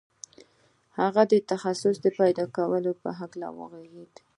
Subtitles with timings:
[0.99, 4.13] هغه د تخصص پیدا کولو په هکله وغږېد